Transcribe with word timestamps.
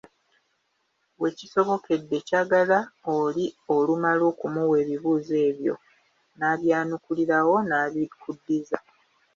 We 1.21 1.29
kisobokedde, 1.37 2.17
kyagala 2.27 2.79
oli 3.15 3.45
olumala 3.75 4.23
okumuwa 4.31 4.75
ebibuuzo 4.83 5.35
ebyo, 5.49 5.75
n’abyanukulirawo 6.37 7.55
n’abikuddiza. 7.69 8.77